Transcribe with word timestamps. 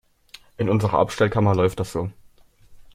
In 0.57 0.67
unserer 0.67 0.97
Abstellkammer 0.97 1.53
läuft 1.53 1.79
das 1.79 1.91
so. 1.91 2.09